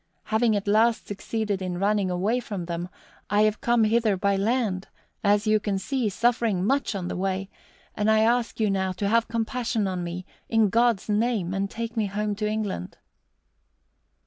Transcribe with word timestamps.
Having 0.23 0.55
at 0.55 0.67
last 0.67 1.05
succeeded 1.07 1.61
in 1.61 1.77
running 1.77 2.09
away 2.09 2.39
from 2.39 2.65
them, 2.65 2.89
I 3.29 3.43
have 3.43 3.61
come 3.61 3.83
hither 3.83 4.17
by 4.17 4.35
land, 4.35 4.87
as 5.23 5.45
you 5.45 5.59
can 5.59 5.77
see, 5.77 6.09
suffering 6.09 6.65
much 6.65 6.95
on 6.95 7.07
the 7.07 7.15
way, 7.15 7.51
and 7.95 8.09
I 8.09 8.21
ask 8.21 8.59
you 8.59 8.71
now 8.71 8.93
to 8.93 9.07
have 9.07 9.27
compassion 9.27 9.85
on 9.87 10.03
me, 10.03 10.25
in 10.49 10.69
God's 10.69 11.07
name, 11.07 11.53
and 11.53 11.69
take 11.69 11.95
me 11.95 12.07
home 12.07 12.33
to 12.37 12.47
England." 12.49 12.97